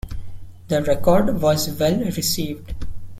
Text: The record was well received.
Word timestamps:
The 0.69 0.81
record 0.81 1.39
was 1.39 1.69
well 1.79 1.99
received. 2.03 2.73